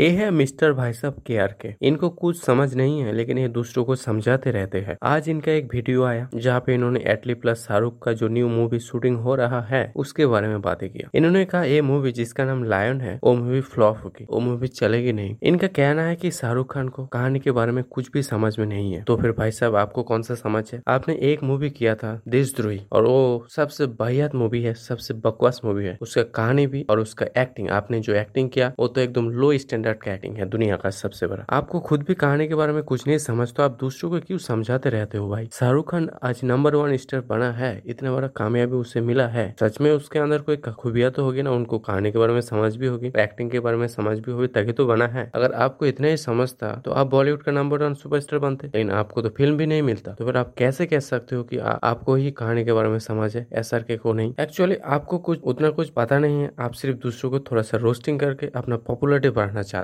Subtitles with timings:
[0.00, 3.48] ये है मिस्टर भाई साहब के आर के। इनको कुछ समझ नहीं है, लेकिन ये
[3.48, 7.66] दूसरों को समझाते रहते हैं। आज इनका एक वीडियो आया, जहाँ पे इन्होंने एटली प्लस
[7.66, 11.44] शाहरुख का जो न्यू मूवी शूटिंग हो रहा है, उसके बारे में बातें किया। इन्होंने
[11.44, 15.36] कहा, ये मूवी जिसका नाम लायन है, वो मूवी फ्लॉप होगी, वो मूवी चलेगी नहीं।
[15.42, 18.66] इनका कहना है की शाहरुख खान को कहानी के बारे में कुछ भी समझ में
[18.66, 20.82] नहीं है। तो फिर भाई साहब, आपको कौन सा समझ है?
[20.88, 25.84] आपने एक मूवी किया था देशद्रोही और वो सबसे बढ़िया मूवी है, सबसे बकवास मूवी
[25.84, 29.56] है। उसका कहानी भी और उसका एक्टिंग आपने जो एक्टिंग किया, वो तो एकदम लो
[29.58, 32.82] स्टैंडर्ड का एक्टिंग है, दुनिया का सबसे बड़ा। आपको खुद भी कहानी के बारे में
[32.82, 35.48] कुछ नहीं समझ तो आप दूसरों को क्यों समझाते रहते हो भाई?
[35.52, 39.80] शाहरुख खान आज नंबर वन स्टार बना है, इतना बड़ा कामयाबी उसे मिला है। सच
[39.80, 42.86] में उसके अंदर कोई खूबिया तो होगी ना, उनको कहानी के बारे में समझ भी
[42.86, 46.08] होगी एक्टिंग के बारे में समझ भी होगी, तभी तो बना है। अगर आपको इतना
[46.08, 49.66] ही समझता तो आप बॉलीवुड का नंबर वन सुपरस्टार बनते, लेकिन आपको तो फ़िल्म भी
[49.66, 52.88] नहीं मिलता। तो फिर आप कैसे कह सकते हो कि आपको ही कहानी के बारे
[52.88, 53.46] में समझ है?
[53.52, 56.98] एस आर के को नहीं। एक्चुअली आपको कुछ, उतना कुछ पता नहीं है, आप सिर्फ़
[56.98, 59.75] दूसरों को थोड़ा सा रोस्टिंग करके अपना पॉपुलरिटी बढ़ाना चाहते